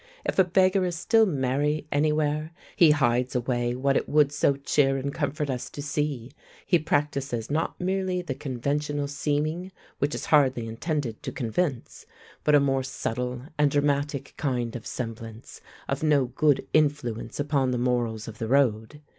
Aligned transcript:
If 0.25 0.39
a 0.39 0.43
beggar 0.43 0.83
is 0.83 0.95
still 0.95 1.27
merry 1.27 1.85
anywhere, 1.91 2.53
he 2.75 2.89
hides 2.89 3.35
away 3.35 3.75
what 3.75 3.95
it 3.95 4.09
would 4.09 4.31
so 4.31 4.55
cheer 4.55 4.97
and 4.97 5.13
comfort 5.13 5.47
us 5.47 5.69
to 5.69 5.79
see; 5.83 6.31
he 6.65 6.79
practises 6.79 7.51
not 7.51 7.79
merely 7.79 8.23
the 8.23 8.33
conventional 8.33 9.07
seeming, 9.07 9.71
which 9.99 10.15
is 10.15 10.25
hardly 10.33 10.65
intended 10.65 11.21
to 11.21 11.31
convince, 11.31 12.07
but 12.43 12.55
a 12.55 12.59
more 12.59 12.81
subtle 12.81 13.43
and 13.59 13.69
dramatic 13.69 14.33
kind 14.37 14.75
of 14.75 14.87
semblance, 14.87 15.61
of 15.87 16.01
no 16.01 16.25
good 16.25 16.67
influence 16.73 17.39
upon 17.39 17.69
the 17.69 17.77
morals 17.77 18.27
of 18.27 18.39
the 18.39 18.47
road. 18.47 19.01